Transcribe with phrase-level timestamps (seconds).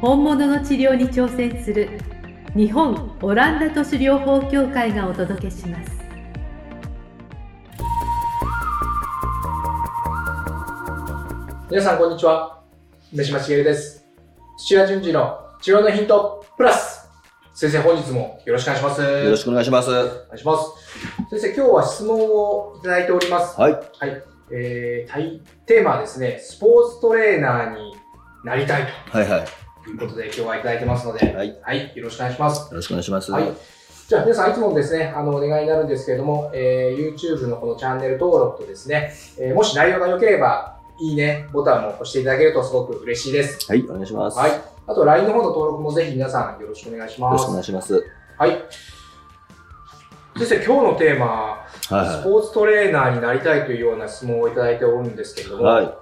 [0.00, 1.88] 本物の治療に挑戦する
[2.54, 5.90] 日本オランダ都市療法協会がお届けします。
[11.68, 12.62] 皆さんこんにちは。
[13.12, 14.06] 梅島茂です。
[14.58, 17.08] 土屋順次の治療のヒントプラス。
[17.52, 19.02] 先生本日もよろしくお願いします。
[19.02, 19.90] よろしくお願いします。
[19.90, 21.28] お願いします。
[21.28, 23.60] 先生今日は質問をいただいております。
[23.60, 23.72] はい。
[23.72, 24.22] はい。
[24.52, 27.96] えー、テーマはですねスポーツトレーナーに
[28.44, 29.67] なりたいはいはい。
[29.92, 33.32] よということで今日はいただいてますのではいはい、よろしくお願いしますろしくお願いします。
[33.32, 33.44] はい。
[34.08, 43.70] じゃあ皆さんいつもですね、あの、お願いになるんですけれども、えー YouTube のこのチャンネル登録とですね、えーもし内容が良ければ、いいねボタンも押していただけるとすごく嬉しいです。
[43.70, 44.38] はい、お願いします。
[44.38, 44.56] はいよ。
[44.86, 47.52] あと LINE の方の登録もぜひ皆さんよろしくお願いしますろしくお。
[47.52, 48.04] 願いします。
[48.38, 48.64] はい。
[50.38, 55.84] 先生、今日のテーマ、はスポーツトレーナーになりたいというような質問をいただいておるんですけれども、いはい。
[55.84, 55.94] はい。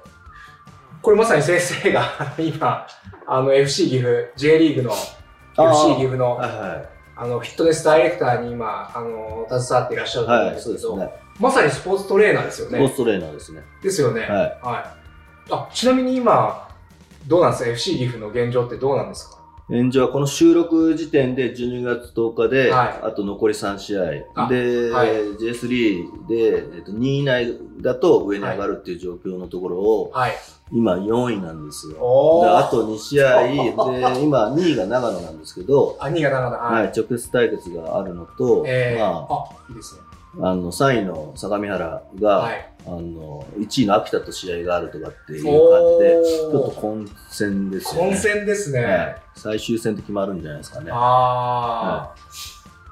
[1.02, 2.04] これまさに先生が
[2.38, 2.86] 今、
[3.26, 6.82] あの FC 岐阜、J リーグの FC 岐阜のはいは
[7.18, 10.28] あのフィットネスダイレクターに今、あの、携わっていらっしゃるい。
[10.28, 11.20] と思うんはい、ですけど、そうですね。
[11.40, 12.78] まさにスポーツトレーナーですよね。
[12.78, 13.62] スポーツトレーナーですね。
[13.82, 14.20] ですよね。
[14.20, 14.30] はい。
[14.30, 15.52] はい。
[15.52, 16.68] あ、ちなみに今、
[17.26, 19.35] どうなんですか ?FC 岐阜の現状ってどうなんですか？
[19.68, 24.02] 現状はこの収録時点で12月10日で、はいあと残り3試合。
[24.44, 30.32] あで、はい J3 で、えっと、2位以内だと上に上がるっていう状況のところを、はい。
[30.72, 31.96] 今4位なんですよ。
[32.58, 36.58] あと2試合、で、今2位が長野なんですけど、 あ、新潟なんだ。
[36.58, 36.88] は、はいい。
[36.88, 40.00] 直接対決があるのと、えー、まあ、あ、いいですね。
[40.40, 42.75] あの、3位の相模原が、はい。
[42.86, 45.52] あの、1位の秋田と試合があるとかっていう感
[45.98, 48.10] じで、ちょっと混戦ですよね。
[48.10, 48.84] 混戦ですね。
[48.84, 50.90] はい最終戦で決まるんじゃないですかね。
[50.92, 52.14] あ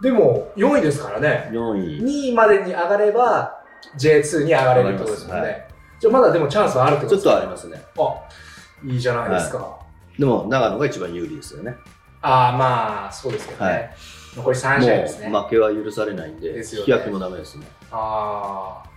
[0.00, 0.03] ー。
[0.03, 1.49] でも、4位ですからね。
[1.53, 2.03] 4位。
[2.03, 3.62] 2位までに上がれば、
[3.99, 5.41] J2 に上がれるってことですもんね。
[5.41, 7.82] 上がりまじゃあまだでもチャンスはあるってことちょっですかとありますね。
[7.99, 9.78] あ、いいじゃないですか。
[10.19, 11.76] でも、長野が一番有利ですよね。
[12.21, 13.71] ああ、まあ、そうですけどね。
[13.71, 13.91] はい
[14.37, 15.28] 残り3試合ですね。
[15.28, 17.66] もう負けは許されないんで、ですよね引き分けもダメですね。
[17.91, 18.94] ああ。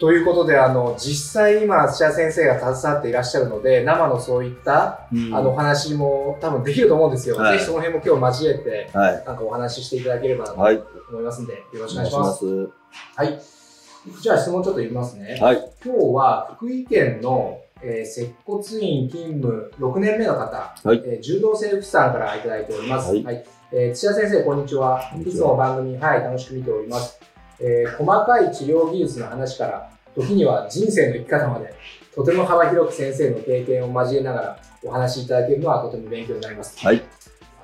[0.00, 7.36] ということで、あの、実際今、土屋先生が携わっていらっしゃるので、生のそういった、うんあの、お話も多分できると思うんですよ。
[7.36, 9.24] はいぜひその辺も今日交えて、はい。
[9.26, 10.82] なんかお話ししていただければなとはい。
[11.10, 12.20] 思いますんで、よろしくおお願いしま。
[12.20, 12.70] ますす。
[13.14, 13.40] はい。
[14.22, 15.38] じゃあ質問ちょっと言いますね。
[15.38, 15.70] はい。
[15.84, 23.14] 今日は福井県の、えー接骨院勤務6年目の方、はいえー柔道整復師さんからいただいております。
[23.14, 24.42] はいえー土屋先生。
[24.44, 27.20] こんにちはいつも番組、はい、楽しく見ております。
[27.60, 31.72] えー細かい治療技術の話から、時には人生の生き方まで、
[32.14, 36.78] とても幅広く先生の経験を交えながらお話しいただけるのはとても勉強になります。
[36.84, 37.02] はい。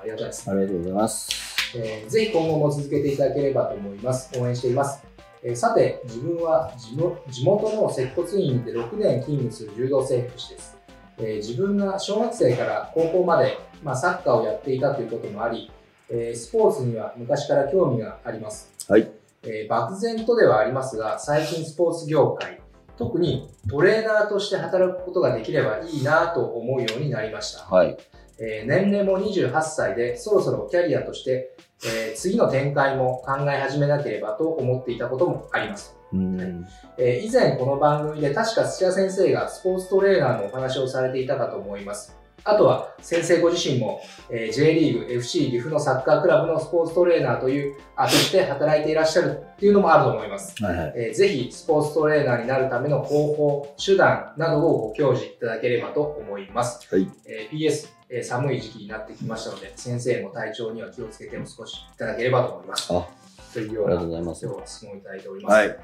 [0.01, 0.49] ありがとうございます。
[0.51, 1.47] ありがとうございます。
[1.75, 4.39] えーぜひ今後も続けていただければと思います。
[4.39, 5.03] 応援しています。
[5.43, 10.77] えーさて、自分は地元地元の接骨院で6年勤務する柔道整復師です。
[11.17, 15.69] えー自分が小学生から高校まで、まあ、サッカーをやっていたということもあり、
[16.09, 18.71] えースポーツには昔から興味があります。
[18.87, 19.11] はい。
[19.47, 22.59] えー漠然とではありますが、最近スポーツ業界、
[22.97, 27.63] 特にトレーナーとして働くことができればいいなと思うようになりました。
[27.63, 27.97] はい。
[28.39, 35.95] えー年齢も28歳でそろそろキャリアとして、えー次の展開も考え始めなければと思っていたこともあります。
[36.13, 36.65] うん。
[36.97, 42.15] えー以前この番組で確か土屋先生がスポーツトレーナーのお話をされていたかと思います。
[42.43, 50.63] あとは先生ご自身も、えー J リーグ FC 岐阜のサッカークラブのスポーツトレーナーという、あとして働いていらっしゃるっていうのもあると思います。
[50.63, 50.93] はいはい。
[50.95, 56.87] えーぜひスポーツトレーナーになるための方法、手段などをご教示いただければと思います。
[56.93, 57.09] はい。
[57.25, 62.87] えー PS、えー寒い時期になってきましたので、先生も体調には気をつけてお少しいただければと思います。
[62.93, 63.05] あ
[63.53, 65.53] というような、ありがとうございます今日は質問いただいております。
[65.55, 65.77] はい。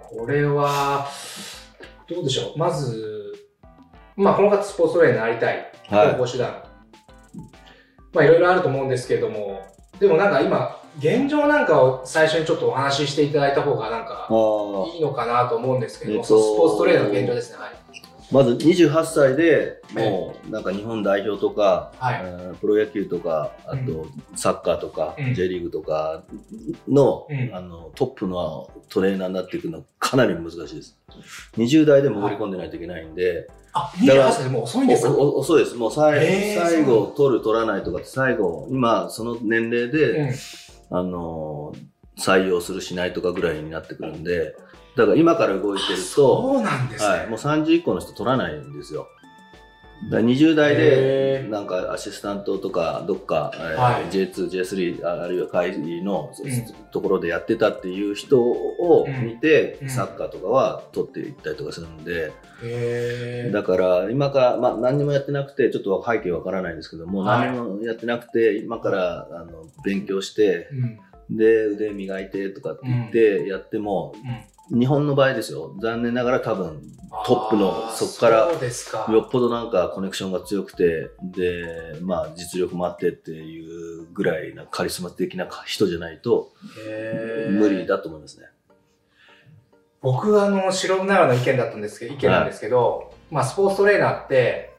[0.00, 1.06] これは、
[2.08, 2.58] どうでしょう。
[2.58, 3.32] まず、
[4.16, 5.72] まあ、この方スポーツトレーナーになりたい。
[5.88, 6.62] はい方法手段。
[8.12, 9.66] まあ、いろいろあると思うんですけれども、
[9.98, 14.28] でもなんか今、現状なんかを最初にちょっとお話ししていただいた方がなんか。
[14.94, 17.58] いいのかなと思うんですけども、えっとスポーツトレーナーの現状ですね。
[17.58, 17.70] はい。
[18.32, 24.06] まず28歳でもうなんか日本代表とか、はいえープロ野球とかあと
[24.36, 26.22] サッカーとか、うん J リーグとか
[26.88, 30.98] の,、うんあのトップのトレーナーになっていくのはかなり難しいです
[31.56, 40.34] 20代で潜り込んでないといけないんで、あ、だから28歳でもう遅いんですか遅いですもうさいへー最後取る取らないとかって最後今その年齢で、うん
[40.94, 41.74] あの
[42.18, 44.54] 採用するしないとかぐらいになってくるんで
[44.96, 47.10] だから今から動いてるとそうなんですね。
[47.10, 49.08] はい、もう30以降の人取らないんですよ。
[50.04, 54.04] だから20代でなんかアシスタントとかどっか、えーはい。
[54.10, 56.90] J2、J3 ああるいは会のうん。
[56.90, 59.88] ところでやってたっていう人を見て、うん。
[59.88, 62.32] サッカーとかは取っていったりとかするんで、
[62.62, 63.52] へー。
[63.52, 67.46] だから今から、まあ、何にもやってなくてちょっと背景わからないんですけども、はい。
[67.46, 71.36] 何もやってなくて今からあの勉強してうん。
[71.36, 76.82] で腕磨いてとかって言ってやっても、うん日本の場合ですよ残念ながら多分
[77.26, 78.48] トップのそこから。
[79.12, 86.52] よっぽどなんかコネクションが強くて、で、まあ実力もあってっていうぐらいなカリスマ的な人じゃないと
[87.50, 88.46] 無理だと思いますね。
[90.00, 94.72] 僕はあの、素人ながらの意見だったんですけど、意見なんですけど、まあスポーツトレーナーって、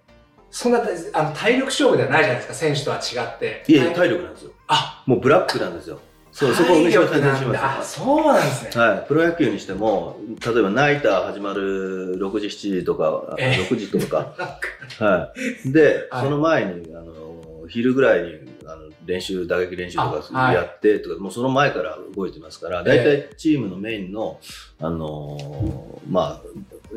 [0.49, 0.81] そんな
[1.13, 3.63] あの体力勝負ではないじゃないですか、選手とは違って。
[3.67, 4.51] いえいえ、はい体力なんですよ。
[4.67, 5.99] あ、もうブラックなんですよ。
[6.33, 7.99] そう、そこをしまあ、す。
[7.99, 8.81] そうなんですね。
[8.83, 13.63] はい、プロ野球にしても、例えばナイター始まる6時、7時とか、ええ。
[13.71, 14.33] 6時と か、
[14.99, 15.31] は
[15.63, 15.71] い。
[15.71, 16.23] で、はい。
[16.23, 24.39] その前に、あの、昼ぐらいに、あの、練習、打撃練習とかやってとか、もうその前から動いてますから、大体チームのメインの、
[24.79, 26.47] あのーまあ、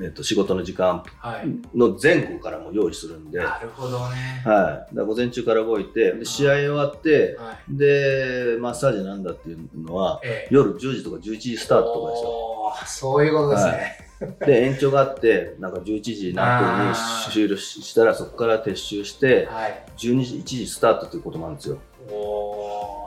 [0.03, 1.77] えっ、と、仕事の時間はい。
[1.77, 3.49] の前後からも用意するんで、はい。
[3.49, 4.43] なるほどね。
[4.45, 7.77] だから午前中から動いて、で試合終わって、はい。
[7.77, 12.47] で、マッサージなんだっていうのは、ええ夜10時とか11時スタートとかですよ。
[12.87, 14.07] そういうことですね。
[14.47, 16.95] で、延長があって、なんか11時何分に
[17.33, 19.85] 終了したら、そこから撤収して、はい。
[19.97, 21.79] 12時、1時スタートということもあるんですよ。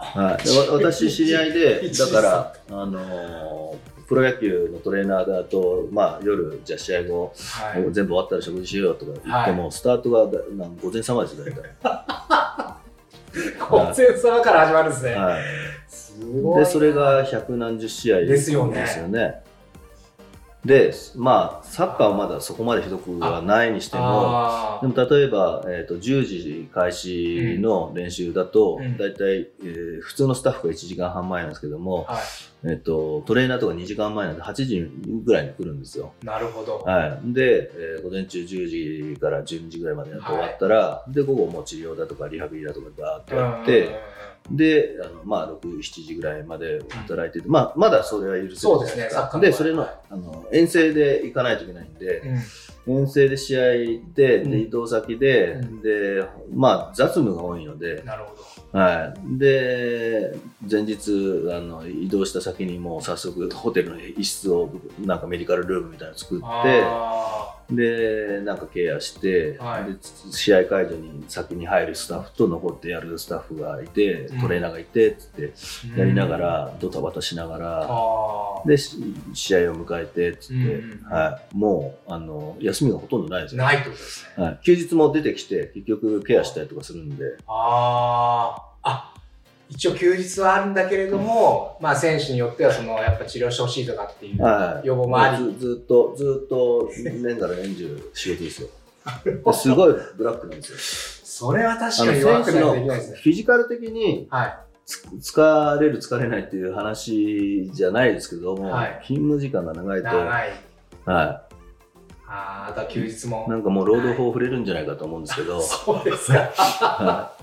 [0.02, 7.94] はい、私、知り合いで、 1時だから、あのープロ野球のトレーナーだと、まあ、夜、じゃあ試合後、はい。
[7.94, 11.70] 全部終わったら食事しようとか言っても、スタートがだなん午前様ですよ、大体。
[13.70, 15.14] ご先様から始まるんですね。
[15.14, 15.44] はい、
[15.88, 16.60] すごいな。
[16.62, 19.44] で、それが百何十試合ですよねですよね。
[20.66, 32.20] で、まあ、サッカーはまだそこまでひどくはないにしても、でも例えば、えー、と10時開始の練習だと、うん大体、えー普通のスタッフが1時間半前なんですけども、は
[32.64, 34.92] えー、とトレーナーとか2時間前なんで8時
[35.24, 36.14] ぐらいに来るんですよ。
[36.24, 36.26] い。
[36.26, 36.80] なるほど。
[36.80, 44.00] はい、で、えー午前中10時から12時ぐらいまでやって終わったら、で午後もう治療だとかリハビリだとかバーってやって、
[44.51, 49.42] であの、まあ、6、7時ぐらいまで働いてて、まあ、まだそれは許せるじゃないそうですねサッカーの場合。
[49.42, 52.19] で、それのはいあの遠征で行かないといけないんで、
[52.88, 53.01] うん。
[53.01, 53.62] 遠征で試合
[54.16, 54.51] で、うん。
[54.51, 55.81] で移動先で、うん。
[55.81, 59.38] で、まあ、雑務が多いので、なるほはい。
[59.38, 60.36] で、
[60.69, 61.12] 前日、
[61.52, 64.69] あの、移動した先にもう早速、ホテルの一室を、
[65.00, 66.40] なんかメディカルルームみたいなの作ど。
[66.40, 70.00] って、あで、なんかケアして、はいで
[70.31, 76.38] 試合会場に先に入るスタッフと残ってやるスタッフがいて、うんトレーナーがいて、つって、ーやりなが。
[76.38, 78.98] ら、ドタバタしながら、あで、し
[79.33, 81.56] 試合を迎えて、つって、うんはい。
[81.56, 83.57] もう、あの、休みがほとんどないですあ。
[83.57, 83.63] よ。
[83.66, 84.44] ないってことですね。
[84.44, 89.19] はい、休日も出てきて、結局ケアしたりとかするんで、ああ。
[89.69, 95.54] あ、一応休日はあるんだけれども、まあ選手によってはそのやっぱ治療してほしいとかっていうはい、予防もあり。
[95.54, 98.69] ずずっと、ずっと年がら年中仕事ですよ。
[99.54, 100.78] すごいブラックなんですよ。
[101.23, 103.18] それは確かに弱くないといけないですね。
[103.18, 104.59] フィジカル的にはい。
[104.85, 105.04] つ
[105.35, 110.52] 疲れる疲れないっていう話じゃないですけども、はい勤務時間が長いと、長い。
[111.06, 111.44] は
[112.28, 113.52] ああ、あとは休日もい、。
[113.52, 116.40] なんかもう労働法触れるんじゃないかと思うんですけど、そうですか。
[116.40, 117.33] は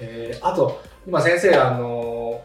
[0.00, 2.40] えーあと、今先生、あの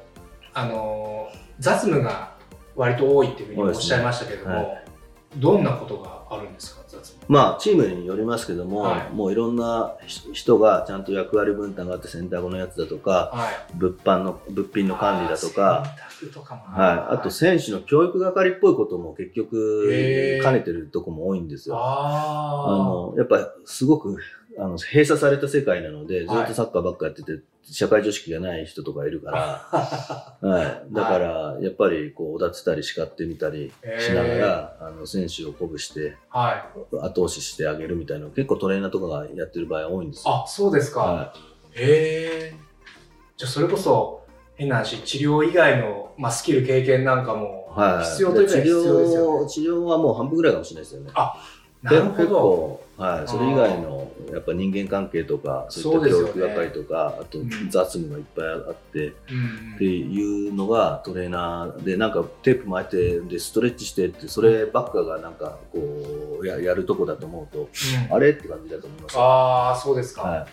[0.53, 2.33] ーあのー雑務が
[2.75, 4.83] 割と多いっていうふうにおっしゃいましたけども、ねは
[5.37, 7.25] どんなことがあるんですか、雑務？
[7.27, 9.15] まあチームによりますけども、はい。
[9.15, 9.95] もういろんな
[10.33, 13.73] 人がちゃんと役割分担があって洗濯のやつだとかはい。
[13.75, 15.85] 物販の物品の管理だとか、
[16.33, 19.89] とかもはい、あと選手の教育係っぽいことも結局
[20.43, 21.77] 兼ねてるとこも多いんですよ。
[21.77, 24.17] ああのやっぱすごく
[24.57, 30.37] あの閉鎖された世界なのでずっとサッカーばっかやってて、社会常識がない人とかいるから、あ。
[30.45, 36.95] はい、だからやっぱりこうおだてたり叱ってみたりしながへら、あの選手を鼓舞してはい。
[36.97, 40.43] 後押ししてあげるみたいなの結構トレーナーとかがやってる場合多いんですよ。
[40.43, 40.99] あ、そうですか。
[41.01, 41.33] は
[41.71, 42.55] へえ。
[43.37, 44.23] じゃあそれこそ、
[44.55, 51.11] 変な話、治療以外の、まあ、スキル、経験なんかもいはい、必要というか治必要ですよね療治療はもう半分ぐらいかもしれないですよね。
[51.81, 52.35] なるほ結ど。
[52.35, 57.49] 構、はい、それ以外のやっぱ人間関係とかそういった教育係とか、あとうん。
[57.69, 68.15] 雑務がいっぱいあって、うんっていうのがトレーナーでなんかテープ巻いてでストレッチしてってそればっかがなんかこうややるとこだと思うとうん。
[68.15, 69.15] あれって感じだと思います。
[69.15, 70.21] よああ、そうですか。
[70.21, 70.47] は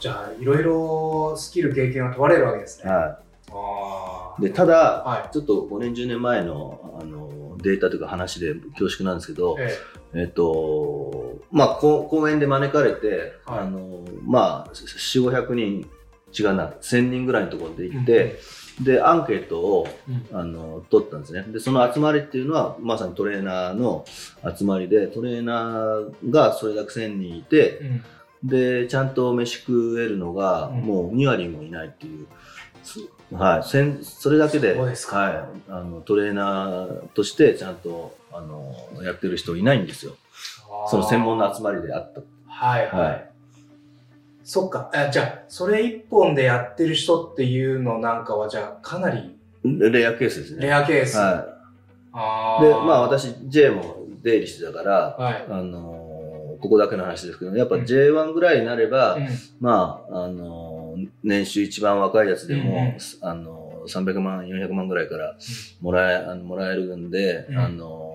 [0.00, 2.90] じゃあ、いろいろスキル、経験を問われるわけですね。
[2.90, 2.92] い。
[2.92, 3.18] は
[3.52, 9.78] あい、でただはちょっと5年10年前のあのデータというか話で恐縮なんですけどい。、え
[10.14, 13.58] えっとまあこ公演で招かれて、はい。
[13.60, 15.88] あのまあ4500人
[16.36, 18.40] 違うな1000人ぐらいのところでえ行って、
[18.82, 20.38] でアンケートをうん。
[20.38, 21.44] あの取ったんですね。
[21.48, 24.04] でその集まりっていうのはまさにトレーナーの
[24.56, 28.02] 集まりでトレーナーがそれだけ1000人いてうん。
[28.44, 30.80] でちゃんと飯食えるのがうん。
[30.82, 32.26] もう2割もいないっていう、
[32.82, 33.00] す
[33.32, 34.96] はい、それだけではい、
[35.68, 40.16] あのトレーナーとしてちゃんとあのやってる人いないんですよ。
[40.90, 42.20] その専門の集まりであった。
[42.46, 43.00] はいはい。
[43.00, 43.30] はい。
[44.42, 44.90] そっか。
[44.92, 50.66] あじゃあ、それ一本でやってる人っていうのなんかは、じゃあ、かなりレアケースですね。
[50.66, 51.16] レアケース。
[51.16, 51.46] は
[52.12, 55.44] あい、でまあ、私 J も出入りしてたからはい。
[55.48, 56.04] あのー
[56.60, 59.28] ここだけの話ですけど、やっぱ J1 ぐらいになれば、うん。
[59.60, 65.36] まあ、あのー年収一番若いやつでも、うんあのー300万、400万ぐらいから
[65.82, 67.58] もらえ、あのもらえるんで、うん。
[67.58, 68.13] あのー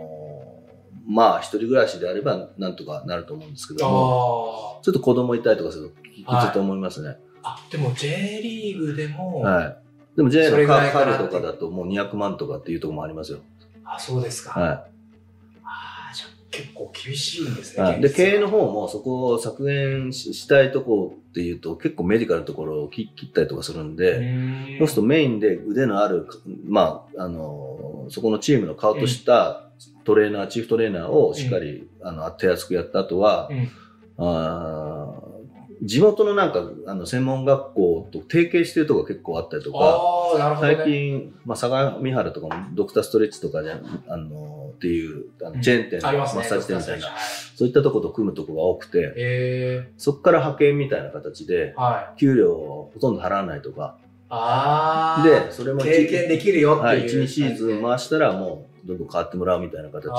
[1.09, 7.17] まあ、一人暮らしであればなんとかなると思うんですけども、あちょっと子供いたりとかするときはいついと思いますね。
[7.41, 7.57] あ。
[7.57, 9.77] あ、でも J リーグでも、はい。
[10.15, 13.39] でも J それのぐらいかなカールとかだともう200万とかっていうところもありますよ。
[13.83, 14.51] あ、そうですか。
[14.51, 14.67] は
[15.63, 17.77] ああ、じゃあ結構厳しいんですい。
[17.77, 17.83] ね。
[17.83, 26.27] はい、で、経営の方もそこを削減ししたいとこっていうと結構メディカルのところを切切ったりとかするんうで、そうするとメインで腕のある、
[26.67, 29.68] まあ、あの、そこのチームの顔とした
[30.03, 33.69] トレーナー、チーフトレーナーをしっかり、あの、手厚くやった後は、うん
[34.21, 35.29] あー
[35.81, 40.57] 地元のなんか、あの、専門学校と提携してるとこが結構あったりとか、ね。
[40.59, 43.79] 最近、まあ、相模原とかもドクターストレッチとかじゃ、
[44.09, 46.41] あの、っていう、あのチェーン店のマありますね。
[46.43, 47.15] ッサージ店みたいな、はい
[47.59, 52.17] そういったとこと組むとこが多くて、えそこから派遣みたいな形でー、、はい。
[52.17, 53.97] 給料をほとんど払わないとか、
[54.29, 55.23] ああ。
[55.27, 57.23] で、それも経験できるよってはい、いう。
[57.23, 60.09] 1、2シーズン回したらもう、どんどん変わってもらうみたいな形で、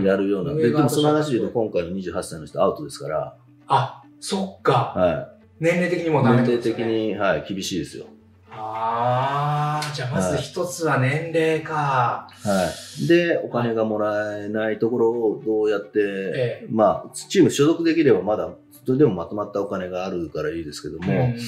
[0.00, 0.08] ね。
[0.08, 0.54] やるような。
[0.54, 3.36] で、でもその話で言うと、今回の28歳の人アウトですから、
[3.66, 4.92] あ、そっか。
[4.94, 6.10] は年齢的にい。
[6.10, 6.48] もダメね。
[6.48, 8.06] 齢的に、はい、厳しいですよ。
[8.50, 12.28] ああ、じゃあまず一つは年齢か。
[12.42, 12.70] は
[13.02, 13.08] い。
[13.08, 16.66] で、お金がもらえないところをどうやって、ええ。
[16.70, 18.50] まあ、チーム所属できればまだ、
[18.86, 21.38] それでもまとまったお金があるからいいですけども、うん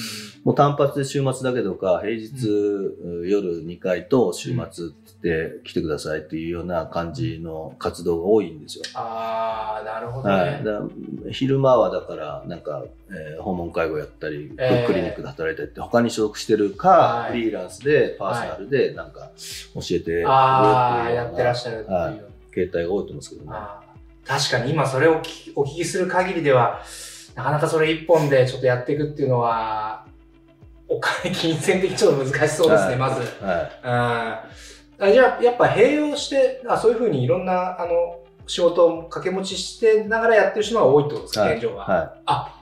[0.47, 2.47] もう単発で週末だけとか、平日、
[3.29, 8.83] 夜2回と週末で来てくださいっていうような感じの活動が多いんですよ。
[8.93, 10.35] ああ、なるほどね。
[10.35, 11.33] はい。
[11.33, 19.31] 昼間はだから、なんか、えー訪問介護やったり、えークリニックで働いたりって、他に所属してるか、はいフリーランスで、パーソナルで、なんか、
[19.75, 21.97] 教えてるっていやってらっしゃるっていう。
[21.97, 22.21] はい
[22.57, 23.57] 形態が多いと思うんですけどね。
[24.25, 25.21] 確かに今それを
[25.55, 26.81] お聞きする限りでは、
[27.35, 30.05] なかなかそれ一本でちょっとやっていくっていうのは、
[30.87, 33.21] お金、金銭的にちょっと難しそうですね、はいまず。
[33.21, 33.79] はい。
[33.83, 41.85] あーあじゃあ、やっぱ併用して、あそういうふうにいろんな、あの、仕事を掛け持ちしてながらやってる人が多いってことですか、はい現状は。
[41.85, 42.21] はい。
[42.25, 42.61] あ、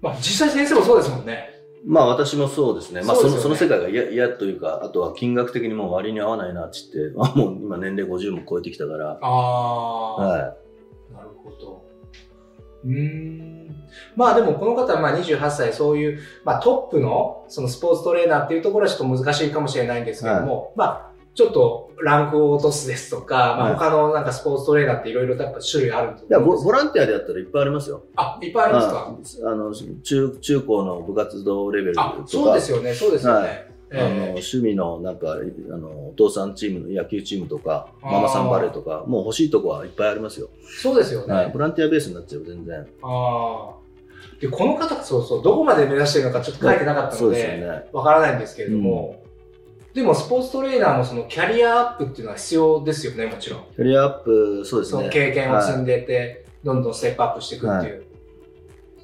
[0.00, 1.50] まあ実際先生もそうですもんね。
[1.86, 3.02] まあ私もそうですね。
[3.02, 11.84] まあそのねその世界が嫌嫌というか、あとは金額的にもう割に合わないなって言って、 あもう今年齢50も超えてきたから、ああ、はなるほど。
[12.84, 13.68] うーん。
[14.16, 21.07] まあでもこの方はまあ28歳そういう、まあ、トップのそのスポーツトレーナーっていうところはちょっと難しいかもしれないんですけども、まあ
[21.38, 23.74] ちょっとランクを落とすですとか、まあ、はい。
[23.74, 26.26] 他のなんかスポーツトレーナーっていろいろ種類あるとい。
[26.26, 28.02] いや思うんですボボランティアでやったらいっぱいありますよ。
[28.16, 28.88] あ、いっぱいあります
[29.40, 29.48] か？
[29.48, 32.16] ああの中中高の部活動レベルとか。
[32.18, 33.46] あ、そうですよね、そうですよね。
[33.46, 33.70] はい。
[33.92, 40.48] えあのえ趣味のなんかあのお父さんチームの野球チームとかママさんバレーとかもう欲しいとこはいっぱいありますよ、
[40.82, 41.32] そうですよね。
[41.32, 42.84] はい、ボランティアベースになっちゃう全然。
[43.00, 43.78] ああ。
[44.40, 47.88] で、この方、そうそう、どこまで目指してるのかちょっと書いてなかったので、ですよね。
[47.92, 49.22] わからないんですけれども、
[49.98, 53.64] でもスポーツトレーナーのそのキャリアアップっていうのは必要ですよね、もちろん。
[53.74, 58.04] キャリアアップそうですそのね経験を積んでて、どんどんステップアップしていくっていう。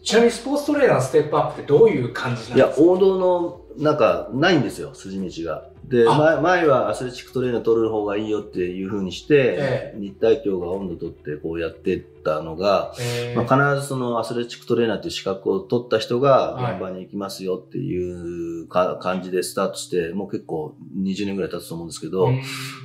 [0.03, 2.87] ちなみにスポーツトレーナーのステップアップってどういう感じなんいやですか？
[2.87, 6.15] 王道のなんかないんですよ筋道がであ。
[6.15, 16.73] 前前はアスレチックトレーナー取る方がいいよっていうふうにして、え日体協が音頭取ってこうやってったのが、えーまあ、必ずそのアスレチックトレーナーっていう資格を取った人がはい。
[16.75, 22.43] 現場に行きますよっていうか感じでスタートして、もう結構20年ぐらい経つと思うんですけど、うん。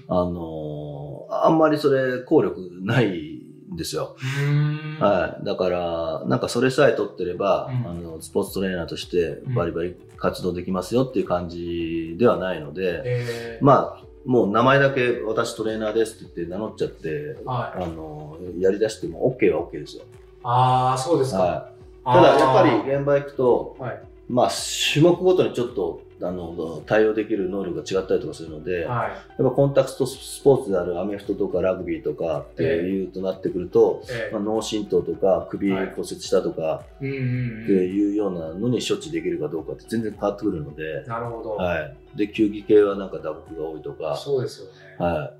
[0.07, 3.38] あのーあんまりそれ効力ない
[3.73, 4.15] んですよ。
[4.39, 5.45] うんはい。
[5.45, 20.03] だから、なんかそれさえ取ってれば、うんあの、スポーツトレーナーとしてバリバリ活動できますよっていう感じではないので、えーまあ、もう名前だけ私トレーナーですって言って名乗っちゃって、はいあの、やり出しても OK は OK ですよ。
[20.43, 21.39] ああ、そうですか。
[21.39, 21.79] はい。
[22.05, 24.01] ただ、やっぱり現場行くと、はい。
[24.29, 24.49] まあ、
[24.93, 29.11] 種目ごとにちょっと、あの、対応できる能力が違ったりとかするので、やっはい。
[29.37, 37.67] ぱコンタクトスポーツであるアメフトとかラグビーとかっていうとなってくると、えまあ、脳震盪とか首はい骨折したとかってうん。
[37.95, 41.51] いうようなのに処置できるかどうかって全然変わってくるので、なるほど。
[41.55, 41.95] はい。
[42.17, 44.71] で、球技系はなんか打撲が多いとか、そうですよね。
[44.97, 45.17] はい。
[45.17, 45.33] あ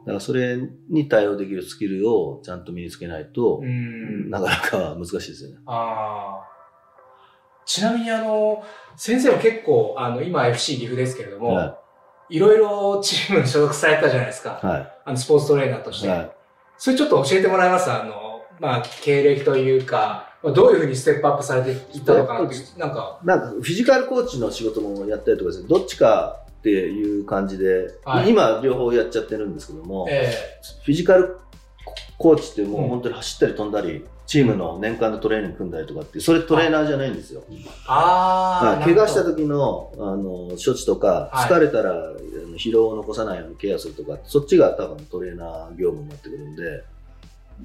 [0.00, 0.56] だからそれ
[0.88, 3.60] に対応できるスキルをちゃんと身につけないと。
[4.28, 5.56] なかなか難しいですよね。
[5.66, 6.59] ああ。
[7.64, 8.64] ちなみにあの、
[8.96, 11.76] 先生は結構、あの、今 FC 岐阜ですけれども、は
[12.32, 14.60] いろいろチームに所属されたじゃないですか。
[14.62, 14.66] い。
[14.66, 16.02] はあの、スポーツトレーナーとしい。
[16.02, 16.08] て。
[16.08, 16.30] はい。
[16.78, 17.90] それちょっと教えてもらえます？
[17.90, 30.32] あの、まあ、経歴というか、まあどういうふうにステップアップされていったのかなってなんか、なんかフィジカルコーチの仕事もやったりとかですね、どっちかっていう感じで、はい今両方やっちゃってるんですけども、え
[30.84, 31.36] フィジカル
[32.16, 37.42] コーチってもうんう本当に走ったり飛んだり、チームの年間のトレーニング組んだりとかってそれトレーナーじゃないんですよ。
[37.50, 37.56] え
[37.88, 38.84] ああ、はい。
[38.84, 41.50] 怪我したと時のあの処置とか、はい。
[41.50, 41.96] 疲れたら
[42.56, 46.84] 疲労を残さないようにケアするとか、そっちが多分トレーナー業務になってくるんで、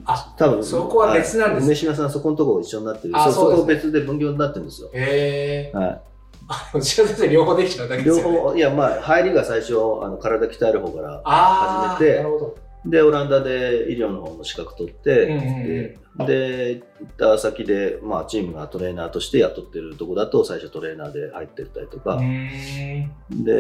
[0.06, 1.62] あ、多分そこは別なんですね。
[1.62, 1.66] はい。
[1.66, 4.90] 梅島さん、そこのところ一緒になってる、あそそこ別で分業になってるんですよ。
[4.92, 6.02] へえは
[6.48, 8.40] あ、内田先生両方できちゃうだけい、両ですよね。
[8.40, 12.65] 方、いや、まあ、入りが最初、あの体鍛える方から始めてなるほど。
[12.86, 23.52] で、オランダで医療の方の資格取って、で、行った先で、まあ、チームがトレーナーとして雇ってるとこだと、最初トレーナーで入ってったりとか、で、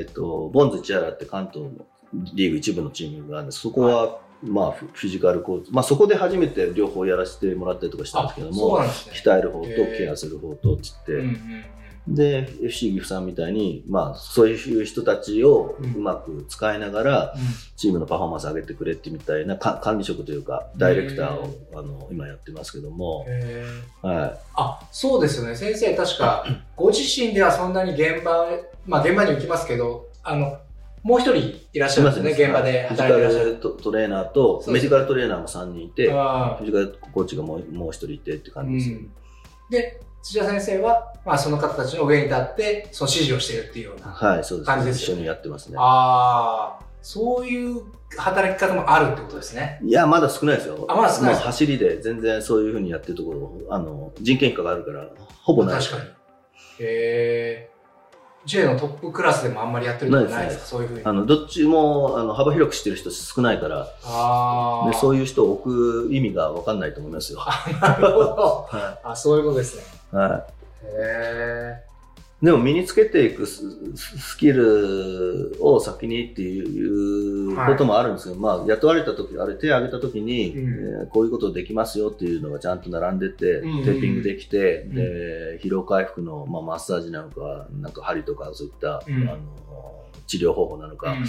[0.00, 1.86] えっ、と、ボンズ・チアラって関東の
[2.34, 3.60] リーグ一部のチームがあるんです。
[3.60, 8.86] そこは、まあ、フフィジカルコーチ、まあ、そこで初めて両方やらせてもらったりとかしたんですけども、ね。
[8.86, 11.64] 鍛える方とケアする方とって言って、うんうん
[12.14, 17.40] で、FC 岐阜さんみたいに、まあ、そういう人たちをうまく使いながら、うん。
[17.76, 23.26] チームのパフォーマンス上げてくれってみたいなか管理職というか、ダイレクターをあの今やってますけども、
[24.02, 25.54] はあ、そうですよね。
[25.54, 26.44] 先生、確か、
[26.76, 30.58] ご自身ではそんなに現場へ、まあ現場に行きますけど、あの、
[31.02, 31.36] もう一人
[31.72, 31.92] いらっい。
[31.92, 33.50] しゃるんですね、現場でフィジカ働いていらっしゃる。
[33.50, 38.98] ルトトレーナーとメディカルトレーナーも3人いて、フあィジカルコーチがもうもう一人いてってー感じですよ。
[38.98, 39.10] うん。
[39.70, 44.08] で、土田先生は、まあその方たちの上に立って、その指示をしているっていうような。
[44.08, 45.76] はい、そうです感じですよね一緒にやってますね。
[45.78, 47.80] ああ、そういう
[48.18, 49.80] 働き方もあるってことですね。
[49.82, 50.84] いや、まだ少ないですよ。
[50.88, 55.08] あまだ少ないです走りで全然そういうふうにやってるところ、あの、人件費があるから、
[55.42, 55.80] ほぼない。
[55.80, 56.02] 確かに。
[56.04, 56.08] へ
[56.80, 57.70] え。
[58.44, 60.64] J のトップクラスでもあんまりやってるないですか？
[60.64, 61.04] そういうふうに。
[61.04, 64.90] あの、どっちも、あの、幅広く知ってる人少ないから、ああ。
[64.90, 67.40] でそういう人を置く意味が分かんないと思いますよ。
[67.80, 68.66] なるほど。
[68.70, 69.97] はあ、そういうことですね。
[70.12, 70.16] い。
[70.16, 70.46] は
[70.82, 71.88] へい。
[72.40, 73.64] でも身につけていくス
[73.96, 89.38] スキルを先にっていうこともあるんですけど、まあ雇われた時、あれ手を挙げた時に、うんえーこういうことできますよっていうのがちゃんと並んでて、うんテーピングできて、うんで疲労回復の、まあ、マッサージなのか、なんか針とかそういった、うんあの
[90.28, 90.96] 治療方法なのえ。
[90.96, 91.24] か、うん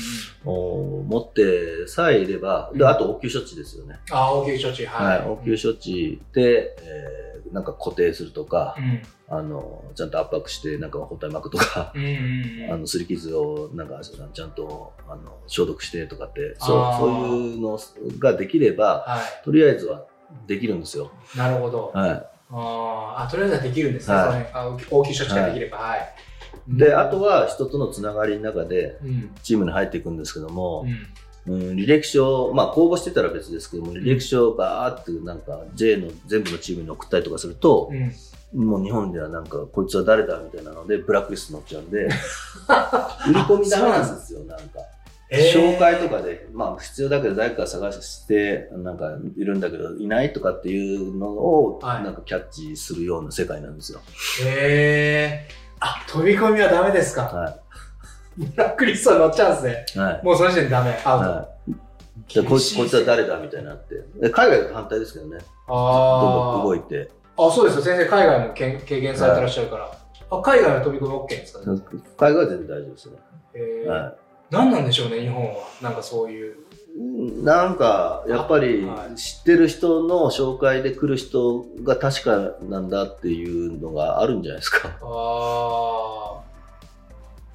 [0.52, 4.00] を持ってさえいれば、であと応急処置ですよね。
[4.12, 4.86] あ、応急処置。
[4.86, 5.04] は。
[5.04, 9.02] はいい、応急処置で、えーなんか固定するとか、うん。
[9.32, 12.08] あのちゃんと圧迫してなんか包帯巻くとか、うんうん
[12.66, 12.72] うん。
[12.74, 17.80] あの擦り傷をなんかちゃんとあの消毒してとかってそうそういうの
[18.18, 20.06] ができればはとりあえずは
[20.48, 21.12] できるんですよ。
[21.36, 21.38] い。
[21.38, 21.92] なるほど。
[21.94, 24.16] はい、あとりあえずはできるんですね。
[24.16, 25.78] はいあ応急処置ができれば。
[25.78, 26.16] はい。
[26.68, 29.36] であとは人とのつながりの中でうん。
[29.44, 31.08] チームに入っていくんですけどもう、ん。
[31.48, 38.14] うん、履歴書、まあ、公募してたら別ですけども履歴書をバーってなんか J の全部のチームに送ったりとかすると、うん。
[38.68, 42.06] もう日本ではなんかこいつは誰だみたいなのでブラックリストに乗っちゃうんで
[43.30, 44.80] 売り込みダメなんですよなんか。
[45.32, 54.00] 紹介とかで、まあ必要だけど誰か探して、なんかいるんだけどいないとかっていうのを、はいなんかキャッチするような世界なんですよ。
[54.44, 55.48] へえ。
[55.82, 57.26] あ、飛び込みはダメですか？
[57.26, 57.58] は
[58.40, 60.04] ブラックリストに乗っちゃうんですね。
[60.04, 60.08] い。
[60.08, 60.26] はい。
[60.26, 61.00] もうその時点でダメ。
[61.06, 61.30] アウト。
[61.30, 61.74] はい
[62.34, 63.40] でこいつこいつは誰だ？
[63.40, 63.96] みたいになって。
[64.22, 65.32] で海外は反対ですけどね。
[65.32, 67.10] どんどんあ動いて。
[67.38, 67.48] あ。
[67.48, 67.82] あ、そうですよ。
[67.84, 69.92] 先生、海外もけん経験されてらっしゃるから。
[70.30, 71.82] あ、海外の飛び込み OK ですかね？
[72.18, 73.18] 海外は全然大丈夫ですね。
[73.56, 73.90] へえ。
[73.90, 74.16] は
[74.52, 75.56] 何なんでしょうね、日本は。
[75.82, 76.56] なんかそういう。
[76.96, 77.44] い。
[77.44, 84.90] なんか、やっぱりはい知ってる人の紹介で来る人が確かなんだっていうのがあるんじゃないですか。
[85.02, 86.49] ああ。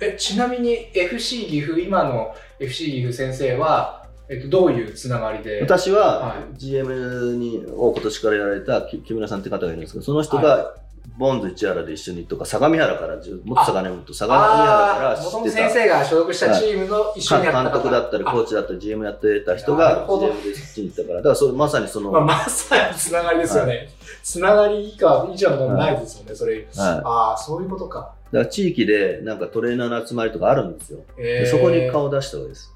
[0.00, 5.60] え、ちなみに FC 岐阜、今の FC 岐阜先生は、えっと、どういうつながりで？
[5.60, 10.74] 私はは GM にを今年からやられた木木村さんって方がいるんですけど、その人が
[11.18, 15.50] ボンズ市原で一緒にとか、相模原から、ずもっと坂根本、相模原から知ってた。
[15.50, 23.90] 先生が所属したチームの一緒にやった監督だったり、コーチだったり、GM やってた人が GM でそっちに行ったから、だからそれまさにその、まあ、まさにつながりですよね。
[24.22, 26.66] つながり以下以上のないですよね、それ。
[26.78, 28.14] ああ、そういうことか。
[28.34, 31.00] だから地域でなんかトレーナーの集まりとかあるんですよ。
[31.16, 32.70] えでそこに顔を出した方がいいです。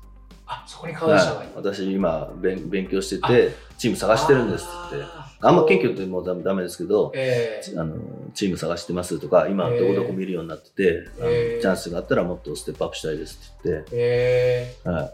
[0.46, 1.50] あ、そこに顔出した方がいい。
[1.54, 1.64] はい。
[1.64, 5.04] 私今勉勉強してて、チーム探してるんですって。
[5.40, 7.96] あんま謙虚ってもうダメですけど、えあの
[8.34, 15.10] チーム探してますとか、今どこどこ見るようになってて、あのえーチャンスがあったらもっとステップアップしたいですって言っー、えて、はい、ー、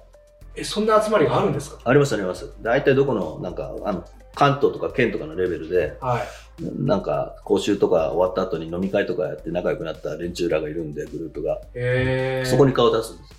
[0.61, 1.78] え、そんな集まりがあるんですか？
[1.85, 2.50] ありますあります。
[2.62, 4.04] 大体どこの、なんか、あの、
[4.35, 6.23] 関東とか県とかのレベルで、はい。
[6.79, 11.61] なんか講習とか終わった後に飲み会とかやって仲良くなった連中らがいるんで、グループが。
[11.75, 13.35] えー、そこに顔を出すんです。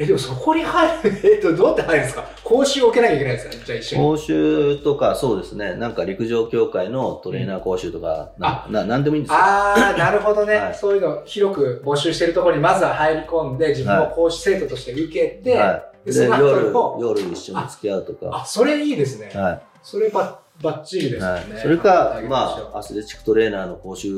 [0.00, 2.24] え、でもそこに入る、 えっと、どうやって入るんですか？
[2.44, 3.64] 講習を受けなきゃいけないんですか？
[3.66, 4.02] じゃあ一緒に。
[4.02, 9.38] 講習とか、そうですね、なんか陸上協会のトレーナー講習とか、なななんでもいいんですよ。
[9.38, 18.30] ああ、なるほどね、はいそういうの広く募集してるところにまずは入り込んで、自分を講師生徒として受けて、はい、で夜の夜一緒に付き合うとか。
[18.32, 19.30] あ、それいいですね。
[19.34, 21.54] はそればばっちりでいすよね。
[21.54, 22.36] はい、それかあ、ま
[22.74, 24.10] あ、アスレチックトレーナーの講習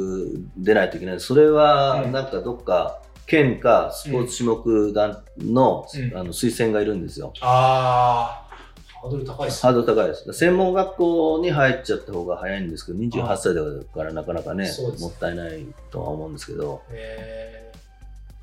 [0.57, 7.33] 出ないといけないそれは、うんなんかどっか、県かスポーツ種目団の,、うんあの推薦がいるんですよ。
[7.43, 10.33] あー、ハードル高いですハードル高いです。
[10.33, 13.63] 専門学校に入っちゃった方が早いんですけど、28あ歳だ
[13.95, 17.73] からなかなかねそうで、すもったいないとは思うんですけど、へ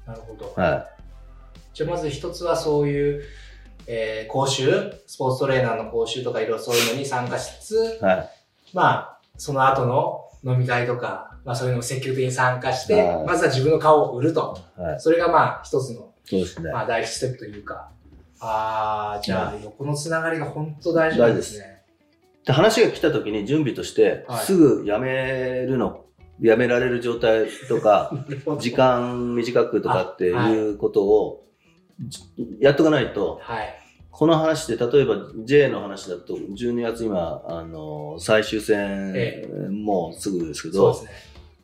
[0.06, 0.54] ーなるほど。
[0.62, 0.88] は
[1.78, 3.24] じゃあまず一つはそういう、
[3.86, 8.30] えー講習、スポーツトレーナーの講習とかいろいろそういうのに参加しつつい。、はい。
[8.74, 14.58] まあ、その後の飲み会とか、まあそういうのを積極的に参加して、はいまずは自分の顔を売ると。
[14.76, 15.00] はい。
[15.00, 16.72] それがまあ一つの、そうですね。
[16.72, 17.92] まあ第一ステップというか。
[18.40, 21.84] ああ、じゃあ横のつながりが本当大事なんですね。
[22.44, 26.06] で話が来た時に準備として、はいすぐ辞めるの、
[26.42, 28.12] 辞められる状態とか、
[28.58, 31.57] 時間短くとかっていうことを、じ
[32.60, 33.74] やっとかないと、はい。
[34.10, 41.10] この話で、例えば J の話だと、12月今、あの、最終戦、えもうすぐですけど、ね。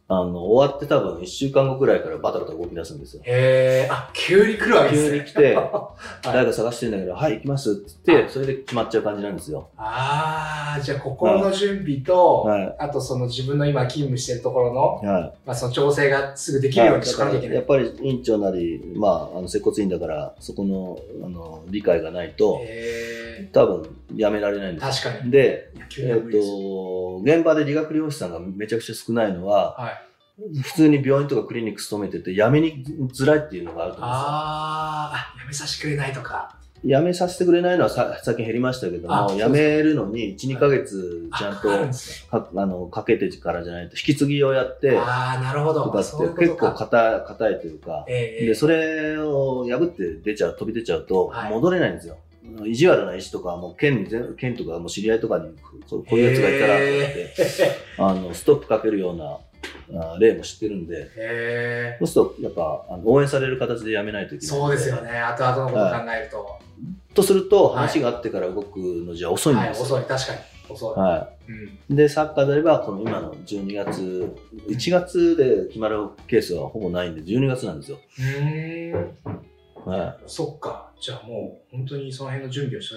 [0.10, 3.24] あの、終わって多分1週間後くらいからバタバタ動き出すんですよ。
[3.26, 5.18] へえ、あ、急に来るわけですね。
[5.20, 5.92] 急に来て は
[6.24, 9.70] い誰か探してんだけど、はい、行きますって言って、それで決まっちゃう感じなんですよ。
[9.78, 15.34] ああ、じゃあ心の準備と、はいあとその自分の今勤務してるところの、はい。
[15.46, 17.56] まあその調整がすぐできるようにしとかなきゃいけない。
[17.56, 25.32] やっぱり院長なり、まあ、あの接骨院だから、そこのあの理解がないと、へ多分やめられないんえ、です確かに。
[25.32, 30.62] で、えっ、に無理ですと、現場で理学療法士さんがめちゃくちゃ少ないのは、はい。
[30.62, 34.28] 普通に病院とかクリニック勤めてて、辞めにづらいっていうのがあると思うんですよ。
[34.28, 36.56] あーあ、やめさせてくれないとか。
[36.86, 41.70] 辞めさせてくれないのはさ最近減りましたけども、あそうです辞めるのに1、2ヶ月ちゃんと
[42.30, 45.86] あかあのかけてからじゃないと、引き継ぎをやって、ああ、なるほど。
[45.86, 46.74] とかって結構。
[46.74, 52.18] 硬い硬いというか、ええで、それを破って出ちゃう、飛び出ちゃうとはい戻れないんですよ。
[52.66, 55.50] 意地悪な医師とか、もう県県とかもう知り合いとかに、
[55.90, 57.34] こういうやつがいたらとって、
[57.98, 59.40] あの、ストップかけるような
[59.96, 61.98] あ例も知ってるんで。
[62.00, 64.60] そうすると、やっぱ、あの応援される形でやめないといけないん。
[64.62, 65.12] そうですよね。
[65.20, 66.60] 後々のことを考えると。
[67.14, 69.86] とすると、はい話があってから動くのじゃ遅いんはい、ですよ。
[69.86, 70.04] 遅い。
[70.04, 70.40] 確かに。
[70.70, 71.00] 遅い。
[71.00, 71.52] はう
[71.94, 71.94] ん。
[71.94, 71.98] い。
[71.98, 74.34] で、サッカーであれば、この今の12月、
[74.68, 78.00] 1月で決まるケースはほぼないんで、12月なんですよ。
[79.86, 80.92] はそっか。
[81.00, 82.96] じゃあもう、本当にその辺の準備をしい。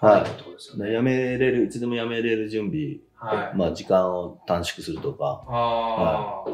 [0.00, 0.78] たはいってことですよい。
[0.80, 0.86] ね。
[0.86, 3.56] でやめれる、いつでもやめれる準備、はい。
[3.56, 6.50] まあ、時間を短縮するとか、ああ、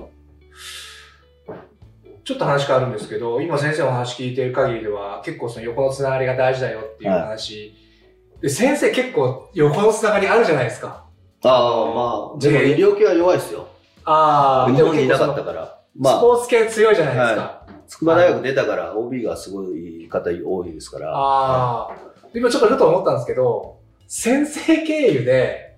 [2.24, 7.74] ちょっと話変わるんですけど、今先生のお話聞いている限りでは、結構その横のつながりが大事だよっていう話。
[8.40, 11.04] で先生結構横のつながりあるじゃないですか。
[11.42, 13.68] ああ、まあ、でもで医療系は弱いですよ。
[14.04, 15.80] ああ、日本にいなかったかから。
[15.96, 17.66] まあ、スポーツ系強いじゃないですか。
[17.88, 21.12] 筑波大学出たから OB がすごい方多いですから。
[21.14, 21.96] ああ、
[22.34, 25.76] 今ちょっとふと思ったんですけど、先生経由で、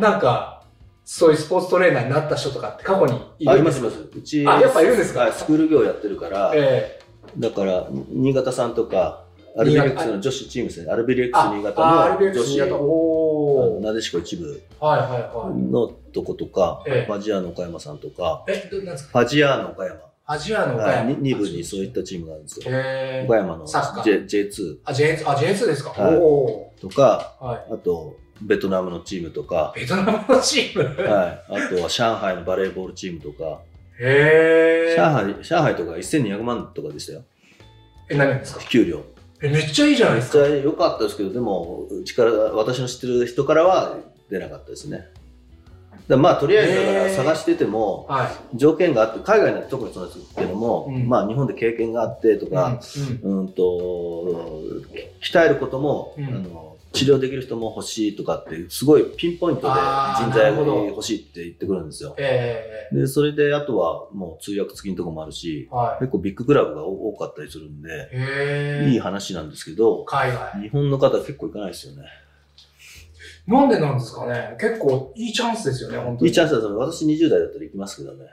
[0.00, 0.64] なんか、
[1.04, 3.86] そういうスポーツトレーナーになった人とかって過去にいあ、るんですか？
[3.88, 4.18] いますいます。
[4.18, 5.20] うち、あやっぱいるんですか？
[5.22, 7.00] はいスクール業やってるから、え
[7.38, 9.24] だから、新潟さんとか、
[9.56, 10.90] アルビレックスの女子チームですね。
[10.90, 11.80] アルビレックスあ新潟
[12.18, 13.84] の女子、おー。
[13.84, 15.60] なでしこ一部はいはいはい。
[15.70, 19.20] のとことか、ええファジアーノ岡山さんとか、え、どなんですか？
[19.20, 19.98] ファジアーノ岡山。
[20.26, 21.10] アジアの岡はい、山。
[21.10, 22.66] に二部にそういったチームがあるんですよ。
[23.26, 27.66] 岡山のサッカー J J2 あ、J2、あ、J2 ですか、はいおとか、ーはい。
[27.72, 31.02] あと、ベトナムのチームとか、ベトナムのチーム？
[31.08, 33.60] はい、あとは上海のバレーボールチームとか、
[34.00, 37.22] へー上海、上海とか1200万とかでしたよ。
[38.08, 38.60] え、何ですか？
[38.62, 39.02] 給料。
[39.42, 40.44] え、めっちゃいいじゃないめっですか。
[40.46, 43.96] ちゃ良かったですけど、でも、うちから、私の知ってる人からは
[44.30, 45.08] 出なかったですね。
[46.08, 48.56] だまあ、とりあえずだから探してても、はい。
[48.56, 52.80] 条件があって、海外の特にそうですけども、うんまあ、日本で経験があってとか、
[53.22, 53.62] うんうんと、
[55.22, 62.14] 鍛えることも、うんあの治療できる人も欲しいとかって、すごいピンポイントで人材が欲しいって言ってくるんですよ。
[62.18, 66.00] えで、それで、あとはもう通訳付きのとこもあるしえ、はい。
[66.00, 68.90] 結構ビッグクラブが多かったりするんで、へえ。
[68.90, 70.60] いい話なんですけど、海外。
[70.60, 72.02] 日本の方結構行かないですよね。
[73.46, 76.28] なんでなんですかね結構いいチャンスですよね、本当に。
[76.28, 78.26] いいチャンスだと思う私20代だったら行きますけどね。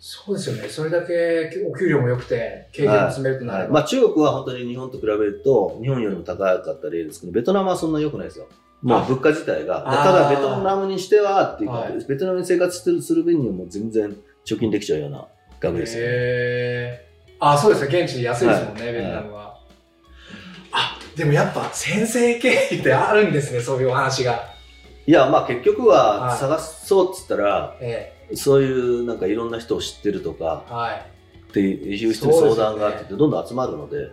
[0.00, 0.68] そうですよね。
[0.68, 3.74] それだけお給料も良くて、経験も積めるとなれば。
[3.74, 8.46] まあ中国は本当に日本と比べると、日本よりも高かった例ですけど、ベトナムはそんな良くないですよ。
[8.80, 9.82] もう物価自体が。
[9.82, 15.26] ただベトナムにしてはっていうか、はいベトナムに生活するする分にはもう全然貯金できちゃうような
[15.58, 17.02] 額ですよね。
[17.40, 18.02] あ、そうですね。
[18.02, 19.47] 現地で安いですもんね、はいベトナムは。
[21.18, 24.54] あ、でもやっぱ先生経緯ってあるんですね、そういうお話が。
[25.06, 30.72] いや、まあ結局ははい探そうっつったら、えそういうなんかいろんな人を知ってるとかえ。
[30.72, 31.18] はい。
[31.48, 34.10] っていう人に相談があって、どんどん集まるので、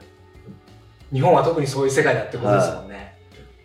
[1.11, 3.17] 日本は特にそういう世界だってことですもんね。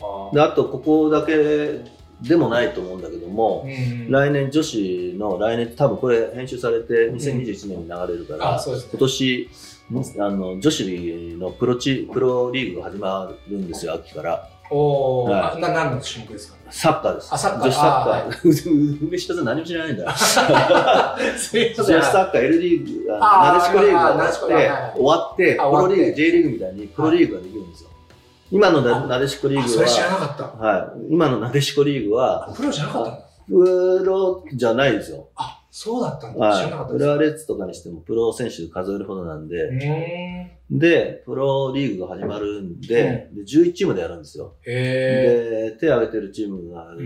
[0.03, 1.81] あであとここだけ
[2.21, 8.99] でもないと思うんだけども、うん来年女子の来年多分これ編集されて2021年に流れるから、あ、そうですね今。
[8.99, 9.51] 年
[10.19, 14.49] あの女子のプロチプロリーグが始まるんですよ秋から。
[14.71, 15.57] おー、はい。
[15.57, 16.59] あな何の種目ですか？
[16.71, 17.29] サッカーです。
[17.35, 17.63] あサッカー。
[17.65, 19.03] 女子サッカあー。
[19.09, 20.05] 梅下さん何も知らないんだ。
[20.07, 27.91] 女子サッカー L リーグなでしこリーグが終わって、はいはい終わってプロリーグ J リーグみたいにプロリーグができるんですよ。
[28.53, 30.67] 今のななでしこリーグあそれ知らは、なかった。
[30.67, 33.13] はい、今のなでしこリーグはあプロじゃなかった。
[33.49, 35.29] プロじゃないですよ。
[35.35, 36.65] あ、そうだったんだ。
[36.65, 37.05] 知らなかはい、ったです。
[37.05, 39.71] 浦和レッズとかにしてもプロ選手数えるほどなんで。
[40.71, 44.55] で、プロリーグが始まるんで、で11チームでやるんですよ。
[44.67, 46.99] へで、手を挙げてるチームが、ん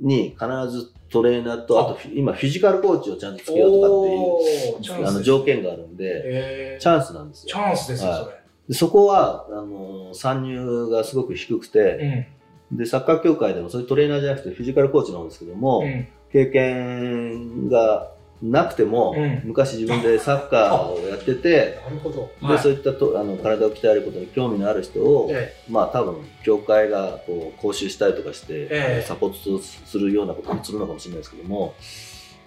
[0.00, 7.62] に必ずトレーナーと、あと今フィジカルコーチをちゃんとつけようとかっていう、あの条件があるんで、チャンスなんですチよ。
[7.64, 8.36] ャンスですよ、はいそれ。
[8.68, 12.28] でそこは、あの、参入がすごく低くて、
[12.70, 16.06] で、サッカー協会でもそういうトレーナーじゃなくてフィジカルコーチなんですけども、うん。
[16.32, 18.10] 経験が
[18.42, 19.42] なくても、うん。
[19.44, 22.30] 昔自分でサッカーをやってて、なるほど。
[22.48, 28.68] でそういったとあの体を鍛えることに興味のある人を、えまあ多分協会がこう講習したりとかして、え
[29.02, 29.04] え。
[29.06, 31.82] サポートするようなことにするのかもしれないですけどもえ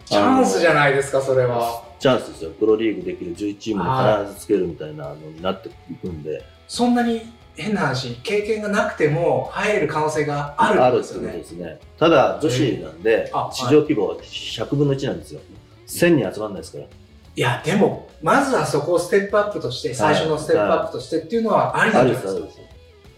[0.06, 1.84] チャンスじゃいないですか、それは。
[2.00, 2.52] チャンスですよ。
[2.52, 7.22] プロリーグできる11チームに必ずつけるみたいなのになっていくんで、そんなに
[7.56, 11.68] 変な話、経験がなくても入れる可能性があるあってことるってですよね。
[11.68, 15.42] ですねただ女子なんで、市場規模は100分の1なんですよ
[15.88, 16.88] 1000人集まらないですからい
[17.36, 22.58] や、でも、まずはそこをステップアップとして、最初のステップアップとしてっていうのはありなんじゃないです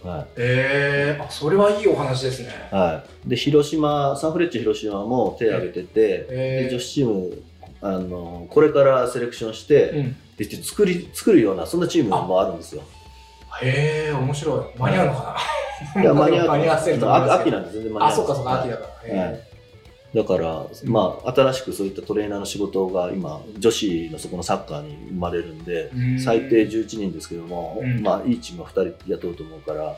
[0.03, 0.09] か？
[0.09, 2.49] はいへえあ、それはいいお話ですね。
[2.71, 7.41] はい、で広島サンフレッチェ広島も手を挙げてて、えで女子チーム
[7.81, 10.15] あのこれからセレクションして、うん。
[10.35, 12.81] で作り作るようなそんなチームもあるんですよ。
[13.61, 14.79] へえ面白い。
[14.79, 15.37] 間に合うのか
[15.95, 16.47] な、いや 間に合う。
[16.47, 18.11] 間に合わせると秋なんで全然間に合う。
[18.11, 19.15] あ、そっかそっか、秋だから。
[19.15, 19.33] はい。
[19.33, 19.53] へ
[20.13, 25.89] だから、まあ、新しくそういったトレーナーの仕事が今女子のそこのサッカーに生まれるんで
[26.23, 28.01] 最低11人ですけども、うん。
[28.03, 29.95] まあ、いいチームは2人雇うと思うから、は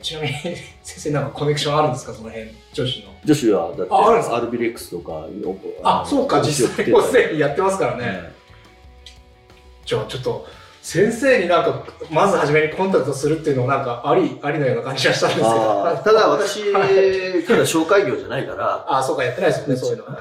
[0.00, 0.34] ちなみに、
[0.82, 3.10] 先生なんかコネクションあるんですか、その辺、女子の。
[3.10, 5.26] い、女子はだってアルビレックスとか
[5.82, 8.06] あ、のそうか、実際もうすでにやってますからね。
[8.06, 8.32] はい。
[9.84, 10.46] じゃあ、ちょっと、
[10.86, 15.50] 先生になんか、まず初めにコンタクトするっていうのもなんか、あり、ありのような感じがしたんですけど。
[15.50, 20.10] ただ私、はいただ紹介業じゃないから、 あ、そうか、やってないですよね、そういうのは。
[20.12, 20.20] はい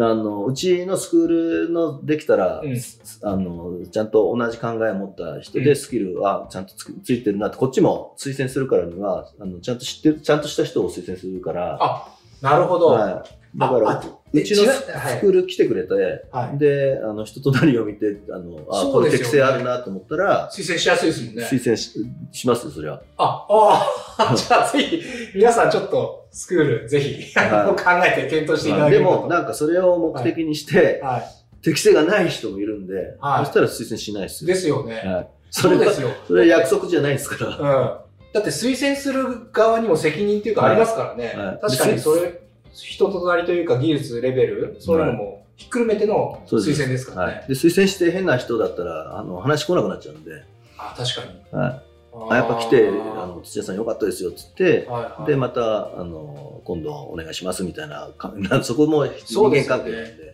[0.00, 1.26] あのうちのスクー
[1.66, 2.76] ルのできたら、うん
[3.22, 12.08] あのちゃんと同じ考えを持った人うんでスキルはちゃんとつくついてるなってこっちも推薦するからにはあのちゃんと知ってるちゃんとした人を推薦するから、あ、
[12.40, 12.86] なるほど。
[12.88, 14.86] はい、だからうちのス
[15.20, 21.44] クール来てくれて、はいであの人となりを見てあのあこれ適性あるなと思ったら、推薦しやすいですもんね。
[21.44, 21.92] 推薦し
[22.30, 23.00] しますよそりゃ。
[23.16, 23.86] あ、あ
[24.18, 25.02] あ、 じゃあぜひ、
[25.34, 29.22] 皆さんちょっとスクール、ぜひ、あの考えて検討していただけでればと。
[29.22, 31.22] もなんかそれを目的にして、は
[31.62, 34.48] 適性がない人もいるんで、はいそしたら推薦しないですい。
[34.48, 34.54] よ。
[34.54, 34.94] ですよね。
[34.94, 36.10] はい、それはそうですよ。
[36.28, 37.56] それは約束じゃないですから。
[37.56, 38.10] うん。
[38.32, 41.26] だって推薦する側にも責任っていうかありますからね。
[41.26, 42.40] はいはい確かにそれ、
[42.84, 47.20] 人となりというか技術レベル、そういうのもひっくるめての推薦ですか？
[47.20, 47.34] らね。
[47.34, 50.44] はい、で推薦して変な人だったらあの話来なくなっちゃうんで、
[50.78, 51.58] あ、確かに。
[51.58, 51.82] はい、
[52.30, 58.08] あやっぱ来てああの土屋さんよかったですよっつって、ーはいはい、でまたあの今度お願いしますみたいな
[58.62, 60.30] そこも人間関係なんで。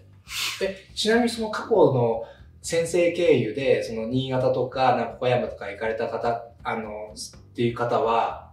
[0.63, 2.25] えちなみにその過去の
[2.63, 8.51] 先生経由で、その新潟とか、なんか小山とか行かれた方、あの、っていう方は、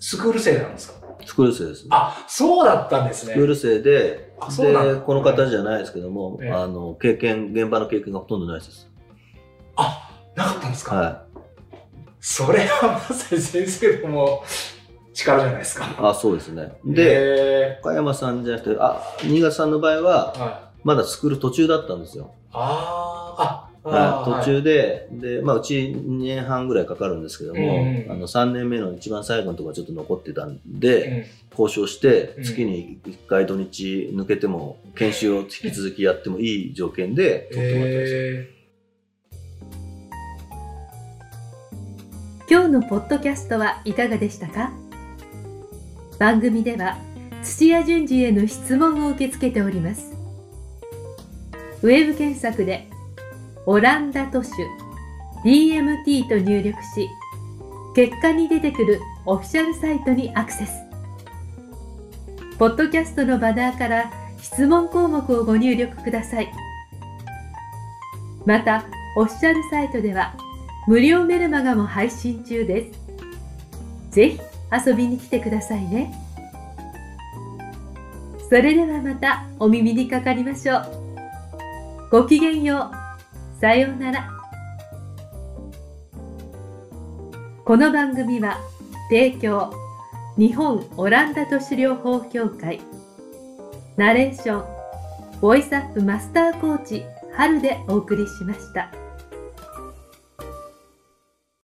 [0.00, 1.01] スクール生なんですか？
[1.26, 1.88] スクール生ですね。
[1.92, 3.32] あ、そうだったんですね。
[3.32, 8.90] スクール生で、で、この方じゃないですけども、ええあの、経験、現場の経験がほとんどないです。
[9.76, 10.94] あ、なかったんですか？
[10.96, 11.22] は
[12.20, 15.86] それはまさに先生のもう力じゃないですか。
[15.86, 15.88] い。
[15.98, 16.72] あ、そうですね。
[16.84, 20.78] で、で、岡山さんじゃなくて、あ、新潟さんの場合は、はい。
[20.84, 22.32] まだスクール途中だったんですよ。
[22.52, 31.24] あーあ、はい、途中で、で、まあ、うち2年半ぐらいかかるんですけども、うんうんあの、3年目の一番最後のところがちょっと残ってたんはいで、うん。
[31.66, 32.44] 交渉してう、ん。
[32.44, 38.12] 月に1回土日抜けても、研修を引き続きやってもいい条件で取ってもらったんです。
[38.12, 38.18] よ。
[38.20, 38.62] へ
[42.48, 44.72] 今日のポッドキャストはいかがでしたか？
[46.18, 46.98] 番組では
[47.42, 50.12] 土屋順次への質問を受け付けております。
[51.82, 52.88] ウェブ検索で
[53.66, 54.50] 「オランダ都市
[55.44, 57.08] DMT」と入力し
[57.94, 60.72] 結果に出てくるオフィシャルサイトにアクセス
[62.58, 66.52] ポッドキャストのバナーから質問項目をご入力ください
[68.46, 68.84] また
[69.16, 70.34] オフィシャルサイトでは
[70.88, 73.00] 無料メルマガも配信中です。
[74.10, 74.40] ぜひ
[74.86, 76.12] 遊びに来てくださいね。
[78.48, 80.86] それではまたお耳にかかりましょう。
[82.10, 83.01] ごきげんよう。
[83.62, 84.28] さようなら。
[87.64, 88.58] この番組は
[89.08, 89.72] 提供
[90.36, 92.80] 日本オランダ都市療法協会
[93.96, 97.04] ナレーションボイスアップマスターコーチ
[97.36, 99.01] 春でお送りしました。